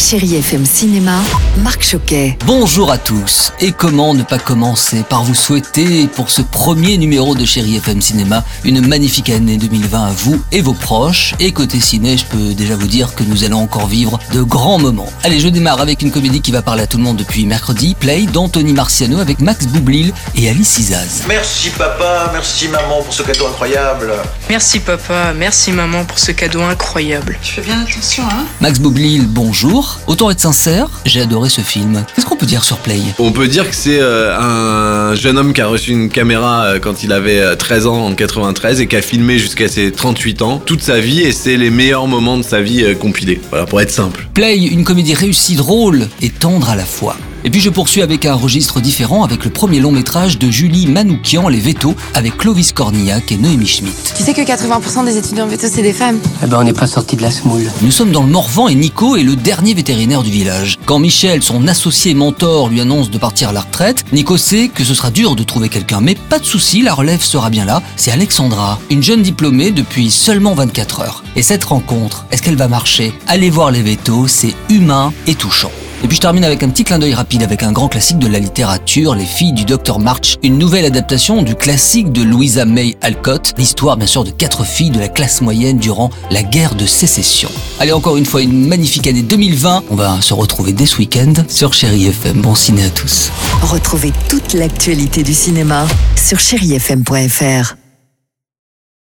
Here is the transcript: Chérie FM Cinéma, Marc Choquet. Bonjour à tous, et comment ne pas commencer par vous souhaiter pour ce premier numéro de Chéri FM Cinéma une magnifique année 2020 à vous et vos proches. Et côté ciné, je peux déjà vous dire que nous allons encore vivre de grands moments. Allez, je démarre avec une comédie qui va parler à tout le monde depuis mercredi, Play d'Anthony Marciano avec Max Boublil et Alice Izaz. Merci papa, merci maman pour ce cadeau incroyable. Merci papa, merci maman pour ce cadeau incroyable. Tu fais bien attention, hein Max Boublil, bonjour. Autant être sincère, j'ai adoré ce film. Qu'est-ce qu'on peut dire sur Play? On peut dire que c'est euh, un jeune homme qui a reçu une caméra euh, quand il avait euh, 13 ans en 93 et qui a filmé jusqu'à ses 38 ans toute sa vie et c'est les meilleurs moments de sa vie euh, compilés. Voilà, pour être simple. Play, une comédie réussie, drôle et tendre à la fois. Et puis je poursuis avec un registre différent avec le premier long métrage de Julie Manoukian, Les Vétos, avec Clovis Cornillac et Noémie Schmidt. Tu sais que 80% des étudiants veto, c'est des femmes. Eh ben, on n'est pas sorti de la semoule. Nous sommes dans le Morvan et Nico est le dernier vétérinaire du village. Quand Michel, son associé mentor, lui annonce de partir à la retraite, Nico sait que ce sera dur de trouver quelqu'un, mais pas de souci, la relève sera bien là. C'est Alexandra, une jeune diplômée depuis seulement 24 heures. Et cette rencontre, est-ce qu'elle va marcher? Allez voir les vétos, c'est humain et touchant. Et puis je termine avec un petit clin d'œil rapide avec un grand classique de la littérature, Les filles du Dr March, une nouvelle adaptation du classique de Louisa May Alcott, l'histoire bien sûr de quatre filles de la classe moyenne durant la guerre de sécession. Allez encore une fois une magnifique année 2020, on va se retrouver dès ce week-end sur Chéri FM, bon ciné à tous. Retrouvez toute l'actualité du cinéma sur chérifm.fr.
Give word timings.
Chérie 0.00 0.36
FM 0.36 0.64
Cinéma, 0.64 1.20
Marc 1.58 1.84
Choquet. 1.84 2.36
Bonjour 2.46 2.90
à 2.90 2.96
tous, 2.96 3.52
et 3.60 3.70
comment 3.70 4.14
ne 4.14 4.22
pas 4.22 4.38
commencer 4.38 5.04
par 5.08 5.22
vous 5.22 5.34
souhaiter 5.34 6.06
pour 6.08 6.30
ce 6.30 6.40
premier 6.40 6.96
numéro 6.96 7.34
de 7.34 7.44
Chéri 7.44 7.76
FM 7.76 8.00
Cinéma 8.00 8.42
une 8.64 8.84
magnifique 8.84 9.28
année 9.28 9.58
2020 9.58 10.06
à 10.06 10.10
vous 10.10 10.42
et 10.52 10.62
vos 10.62 10.72
proches. 10.72 11.34
Et 11.38 11.52
côté 11.52 11.78
ciné, 11.80 12.16
je 12.16 12.24
peux 12.24 12.54
déjà 12.54 12.76
vous 12.76 12.86
dire 12.86 13.14
que 13.14 13.22
nous 13.22 13.44
allons 13.44 13.60
encore 13.60 13.86
vivre 13.86 14.18
de 14.32 14.42
grands 14.42 14.78
moments. 14.78 15.06
Allez, 15.22 15.38
je 15.38 15.48
démarre 15.48 15.80
avec 15.80 16.00
une 16.00 16.10
comédie 16.10 16.40
qui 16.40 16.50
va 16.50 16.62
parler 16.62 16.84
à 16.84 16.86
tout 16.86 16.96
le 16.96 17.04
monde 17.04 17.18
depuis 17.18 17.44
mercredi, 17.44 17.94
Play 17.94 18.22
d'Anthony 18.22 18.72
Marciano 18.72 19.20
avec 19.20 19.40
Max 19.40 19.66
Boublil 19.66 20.14
et 20.34 20.48
Alice 20.48 20.78
Izaz. 20.78 21.24
Merci 21.28 21.68
papa, 21.70 22.30
merci 22.32 22.68
maman 22.68 23.02
pour 23.02 23.12
ce 23.12 23.22
cadeau 23.22 23.46
incroyable. 23.46 24.14
Merci 24.48 24.80
papa, 24.80 25.34
merci 25.36 25.72
maman 25.72 26.04
pour 26.06 26.18
ce 26.18 26.32
cadeau 26.32 26.62
incroyable. 26.62 27.38
Tu 27.42 27.52
fais 27.52 27.62
bien 27.62 27.82
attention, 27.82 28.24
hein 28.24 28.46
Max 28.60 28.80
Boublil, 28.80 29.26
bonjour. 29.28 29.89
Autant 30.06 30.30
être 30.30 30.40
sincère, 30.40 30.88
j'ai 31.04 31.20
adoré 31.20 31.48
ce 31.48 31.60
film. 31.60 32.04
Qu'est-ce 32.14 32.26
qu'on 32.26 32.36
peut 32.36 32.46
dire 32.46 32.64
sur 32.64 32.76
Play? 32.78 33.00
On 33.18 33.32
peut 33.32 33.48
dire 33.48 33.68
que 33.68 33.74
c'est 33.74 34.00
euh, 34.00 34.36
un 34.38 35.14
jeune 35.14 35.38
homme 35.38 35.52
qui 35.52 35.60
a 35.60 35.66
reçu 35.66 35.92
une 35.92 36.08
caméra 36.08 36.64
euh, 36.64 36.78
quand 36.78 37.02
il 37.02 37.12
avait 37.12 37.40
euh, 37.40 37.56
13 37.56 37.86
ans 37.86 38.06
en 38.06 38.14
93 38.14 38.80
et 38.80 38.86
qui 38.86 38.96
a 38.96 39.02
filmé 39.02 39.38
jusqu'à 39.38 39.68
ses 39.68 39.92
38 39.92 40.42
ans 40.42 40.62
toute 40.64 40.82
sa 40.82 41.00
vie 41.00 41.20
et 41.20 41.32
c'est 41.32 41.56
les 41.56 41.70
meilleurs 41.70 42.06
moments 42.06 42.36
de 42.36 42.42
sa 42.42 42.60
vie 42.60 42.82
euh, 42.82 42.94
compilés. 42.94 43.40
Voilà, 43.50 43.66
pour 43.66 43.80
être 43.80 43.90
simple. 43.90 44.28
Play, 44.34 44.56
une 44.56 44.84
comédie 44.84 45.14
réussie, 45.14 45.56
drôle 45.56 46.08
et 46.22 46.30
tendre 46.30 46.70
à 46.70 46.76
la 46.76 46.84
fois. 46.84 47.16
Et 47.44 47.50
puis 47.50 47.60
je 47.60 47.70
poursuis 47.70 48.02
avec 48.02 48.26
un 48.26 48.34
registre 48.34 48.80
différent 48.80 49.24
avec 49.24 49.44
le 49.44 49.50
premier 49.50 49.80
long 49.80 49.92
métrage 49.92 50.38
de 50.38 50.50
Julie 50.50 50.86
Manoukian, 50.86 51.48
Les 51.48 51.60
Vétos, 51.60 51.94
avec 52.14 52.36
Clovis 52.36 52.72
Cornillac 52.72 53.32
et 53.32 53.36
Noémie 53.36 53.66
Schmidt. 53.66 53.96
Tu 54.16 54.22
sais 54.22 54.34
que 54.34 54.40
80% 54.42 55.04
des 55.04 55.16
étudiants 55.16 55.46
veto, 55.46 55.66
c'est 55.70 55.82
des 55.82 55.92
femmes. 55.92 56.18
Eh 56.42 56.46
ben, 56.46 56.58
on 56.60 56.64
n'est 56.64 56.72
pas 56.72 56.86
sorti 56.86 57.16
de 57.16 57.22
la 57.22 57.30
semoule. 57.30 57.70
Nous 57.82 57.90
sommes 57.90 58.12
dans 58.12 58.22
le 58.22 58.30
Morvan 58.30 58.68
et 58.68 58.74
Nico 58.74 59.16
est 59.16 59.22
le 59.22 59.36
dernier 59.36 59.74
vétérinaire 59.74 60.22
du 60.22 60.30
village. 60.30 60.78
Quand 60.84 60.98
Michel, 60.98 61.42
son 61.42 61.66
associé 61.66 62.14
mentor, 62.14 62.68
lui 62.68 62.80
annonce 62.80 63.10
de 63.10 63.18
partir 63.18 63.50
à 63.50 63.52
la 63.52 63.60
retraite, 63.60 64.04
Nico 64.12 64.36
sait 64.36 64.68
que 64.68 64.84
ce 64.84 64.94
sera 64.94 65.10
dur 65.10 65.34
de 65.34 65.42
trouver 65.42 65.68
quelqu'un, 65.68 66.00
mais 66.00 66.14
pas 66.14 66.38
de 66.38 66.44
souci, 66.44 66.82
la 66.82 66.94
relève 66.94 67.22
sera 67.22 67.50
bien 67.50 67.64
là. 67.64 67.82
C'est 67.96 68.10
Alexandra, 68.10 68.78
une 68.90 69.02
jeune 69.02 69.22
diplômée 69.22 69.70
depuis 69.70 70.10
seulement 70.10 70.54
24 70.54 71.00
heures. 71.00 71.24
Et 71.36 71.42
cette 71.42 71.64
rencontre, 71.64 72.26
est-ce 72.30 72.42
qu'elle 72.42 72.56
va 72.56 72.68
marcher? 72.68 73.14
Allez 73.26 73.50
voir 73.50 73.70
les 73.70 73.82
vétos, 73.82 74.28
c'est 74.28 74.54
humain 74.68 75.12
et 75.26 75.34
touchant. 75.34 75.70
Et 76.02 76.08
puis 76.08 76.16
je 76.16 76.20
termine 76.20 76.44
avec 76.44 76.62
un 76.62 76.68
petit 76.70 76.84
clin 76.84 76.98
d'œil 76.98 77.12
rapide 77.12 77.42
avec 77.42 77.62
un 77.62 77.72
grand 77.72 77.88
classique 77.88 78.18
de 78.18 78.26
la 78.26 78.38
littérature, 78.38 79.14
Les 79.14 79.26
filles 79.26 79.52
du 79.52 79.64
Dr 79.64 79.98
March, 79.98 80.36
une 80.42 80.56
nouvelle 80.56 80.86
adaptation 80.86 81.42
du 81.42 81.54
classique 81.54 82.10
de 82.10 82.22
Louisa 82.22 82.64
May 82.64 82.96
Alcott, 83.02 83.52
l'histoire 83.58 83.96
bien 83.96 84.06
sûr 84.06 84.24
de 84.24 84.30
quatre 84.30 84.64
filles 84.64 84.90
de 84.90 84.98
la 84.98 85.08
classe 85.08 85.42
moyenne 85.42 85.78
durant 85.78 86.10
la 86.30 86.42
guerre 86.42 86.74
de 86.74 86.86
sécession. 86.86 87.50
Allez 87.78 87.92
encore 87.92 88.16
une 88.16 88.26
fois 88.26 88.40
une 88.40 88.66
magnifique 88.66 89.06
année 89.06 89.22
2020, 89.22 89.84
on 89.90 89.94
va 89.94 90.20
se 90.22 90.32
retrouver 90.32 90.72
dès 90.72 90.86
ce 90.86 90.96
week-end 90.96 91.32
sur 91.48 91.74
Chéri 91.74 92.06
FM, 92.06 92.40
bon 92.40 92.54
ciné 92.54 92.84
à 92.84 92.90
tous. 92.90 93.30
Retrouvez 93.62 94.12
toute 94.28 94.54
l'actualité 94.54 95.22
du 95.22 95.34
cinéma 95.34 95.86
sur 96.16 96.38
chérifm.fr. 96.38 97.79